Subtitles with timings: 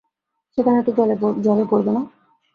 [0.57, 0.91] সেখানে তো
[1.43, 2.01] জলে পড়বে না?